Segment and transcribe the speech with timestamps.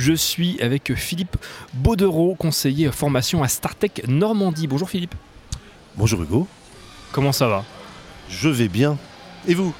[0.00, 1.36] Je suis avec Philippe
[1.74, 4.66] Baudereau, conseiller formation à StarTech Normandie.
[4.66, 5.14] Bonjour Philippe.
[5.94, 6.48] Bonjour Hugo.
[7.12, 7.66] Comment ça va?
[8.30, 8.96] Je vais bien.
[9.46, 9.74] Et vous?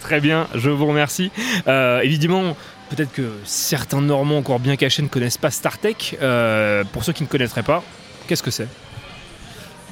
[0.00, 1.30] Très bien, je vous remercie.
[1.66, 2.56] Euh, évidemment,
[2.88, 6.16] peut-être que certains Normands encore bien cachés ne connaissent pas StarTech.
[6.22, 7.84] Euh, pour ceux qui ne connaîtraient pas,
[8.26, 8.68] qu'est-ce que c'est?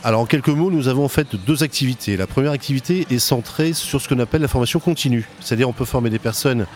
[0.05, 2.17] Alors en quelques mots, nous avons en fait deux activités.
[2.17, 5.29] La première activité est centrée sur ce qu'on appelle la formation continue.
[5.41, 6.67] C'est-à-dire on peut former des personnes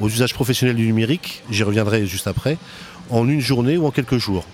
[0.00, 2.58] aux usages professionnels du numérique, j'y reviendrai juste après,
[3.10, 4.44] en une journée ou en quelques jours.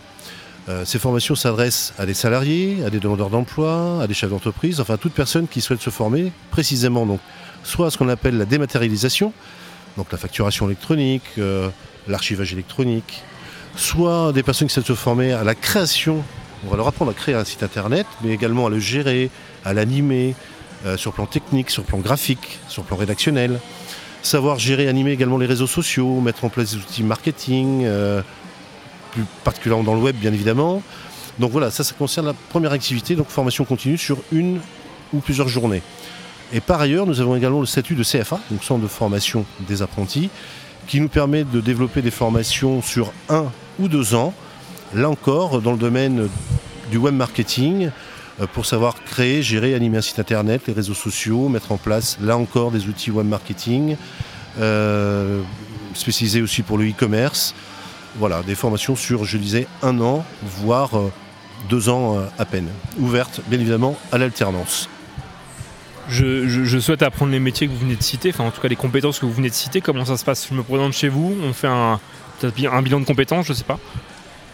[0.69, 4.81] Euh, ces formations s'adressent à des salariés, à des demandeurs d'emploi, à des chefs d'entreprise,
[4.81, 7.21] enfin toute personne qui souhaite se former précisément donc
[7.65, 9.33] soit à ce qu'on appelle la dématérialisation,
[9.97, 11.69] donc la facturation électronique, euh,
[12.07, 13.23] l'archivage électronique,
[13.77, 16.23] soit des personnes qui souhaitent se former à la création
[16.67, 19.31] on va leur apprendre à créer un site internet, mais également à le gérer,
[19.65, 20.35] à l'animer,
[20.87, 23.61] euh, sur plan technique, sur plan graphique, sur plan rédactionnel.
[24.23, 28.23] Savoir gérer, animer également les réseaux sociaux, mettre en place des outils marketing, euh,
[29.13, 30.83] plus particulièrement dans le web bien évidemment.
[31.39, 34.61] Donc voilà, ça, ça concerne la première activité, donc formation continue sur une
[35.13, 35.83] ou plusieurs journées.
[36.53, 39.83] Et par ailleurs, nous avons également le statut de CFA, donc centre de formation des
[39.83, 40.31] apprentis,
[40.87, 43.47] qui nous permet de développer des formations sur un
[43.79, 44.35] ou deux ans,
[44.95, 46.29] là encore, dans le domaine
[46.91, 47.91] du web marketing,
[48.41, 52.19] euh, pour savoir créer, gérer, animer un site internet, les réseaux sociaux, mettre en place,
[52.21, 53.97] là encore, des outils web marketing,
[54.59, 55.41] euh,
[55.95, 57.55] spécialisés aussi pour le e-commerce.
[58.17, 61.13] Voilà, des formations sur, je disais, un an, voire euh,
[61.69, 62.69] deux ans à peine,
[62.99, 64.89] ouvertes bien évidemment à l'alternance.
[66.09, 68.75] Je, souhaite apprendre les métiers que vous venez de citer, enfin en tout cas les
[68.75, 69.81] compétences que vous venez de citer.
[69.81, 70.49] Comment ça se passe?
[70.49, 72.01] Je me présente chez vous, on fait un,
[72.43, 73.79] un bilan de compétences, je ne sais pas.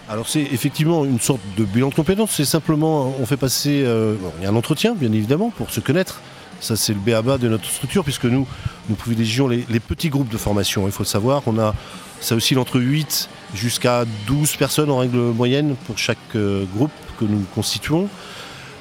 [0.08, 4.14] Alors c'est effectivement une sorte de bilan de compétences, c'est simplement, on fait passer, euh,
[4.44, 6.20] un entretien bien évidemment pour se connaître,
[6.60, 8.46] ça c'est le BABA de notre structure puisque nous,
[8.88, 11.74] nous privilégions les, petits groupes de formation, il faut le savoir, on a,
[12.20, 17.24] ça oscille entre 8 jusqu'à 12 personnes en règle moyenne pour chaque euh, groupe que
[17.24, 18.08] nous constituons.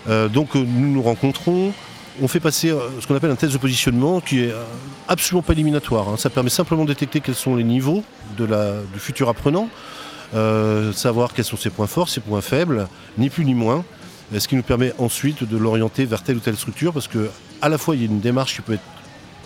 [0.08, 1.74] Euh, donc nous nous rencontrons,
[2.22, 4.54] on fait passer ce qu'on appelle un test de positionnement qui est
[5.08, 6.08] absolument pas éliminatoire.
[6.08, 6.18] Hein.
[6.18, 8.04] Ça permet simplement de détecter quels sont les niveaux
[8.38, 9.70] du futur apprenant.
[10.34, 12.88] Euh, savoir quels sont ses points forts, ses points faibles,
[13.18, 13.86] ni plus ni moins.
[14.34, 17.30] Euh, ce qui nous permet ensuite de l'orienter vers telle ou telle structure, parce que
[17.62, 18.84] à la fois il y a une démarche qui peut être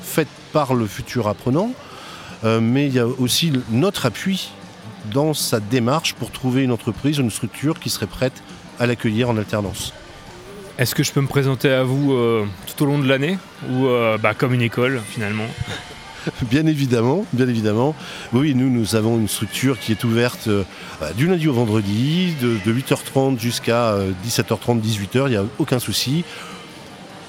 [0.02, 1.72] faite par le futur apprenant,
[2.44, 4.52] euh, mais il y a aussi notre appui
[5.14, 8.44] dans sa démarche pour trouver une entreprise, une structure qui serait prête
[8.80, 9.94] à l'accueillir en alternance.
[10.78, 12.16] Est-ce que je peux me présenter à vous
[12.66, 13.38] tout au long de l'année
[13.70, 13.88] ou
[14.22, 15.48] bah, comme une école finalement?
[16.44, 17.96] bien évidemment, bien évidemment.
[18.34, 20.64] Oui, nous, nous avons une structure qui est ouverte euh,
[21.00, 25.80] bah, du lundi au vendredi, de, 8h30 jusqu'à 17h30, euh, 18h, il n'y a aucun
[25.80, 26.24] souci.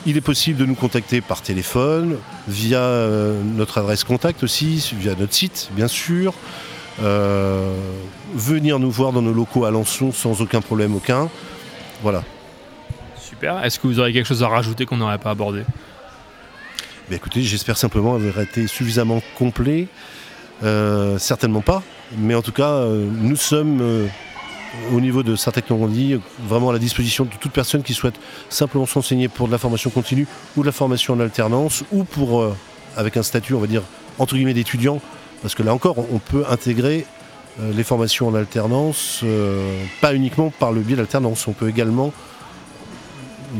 [0.07, 2.17] Il est possible de nous contacter par téléphone,
[2.49, 6.33] via euh, notre adresse contact aussi, via notre site, bien sûr.
[8.35, 11.29] venir nous voir dans nos locaux à Lançon sans aucun problème aucun.
[12.03, 12.23] Voilà.
[13.19, 13.63] Super.
[13.65, 15.65] Est-ce que vous aurez quelque chose à rajouter qu'on n'aurait pas abordé?
[17.17, 19.89] Écoutez, j'espère simplement avoir été suffisamment complet.
[20.63, 21.83] Euh, certainement pas,
[22.19, 24.07] mais en tout cas, euh, nous sommes euh,
[24.93, 28.17] au niveau de Sartec Normandie vraiment à la disposition de toute personne qui souhaite
[28.51, 30.27] simplement s'enseigner pour de la formation continue
[30.57, 32.55] ou de la formation en alternance ou pour,
[32.97, 33.83] avec un statut, on va dire,
[34.19, 35.01] entre guillemets, d'étudiant,
[35.41, 37.07] parce que là encore, on peut intégrer
[37.59, 39.25] les formations en alternance,
[40.01, 42.13] pas uniquement par le biais d'alternance, on peut également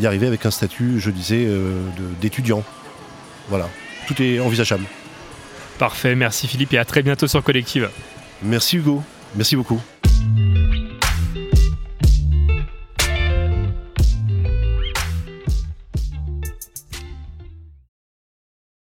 [0.01, 1.49] y arriver avec un statut, je disais,
[2.21, 2.63] d'étudiant.
[3.51, 3.69] Voilà,
[4.07, 4.85] tout est envisageable.
[5.79, 7.91] Parfait, merci Philippe et à très bientôt sur Collective.
[8.43, 9.03] Merci Hugo,
[9.35, 9.81] merci beaucoup.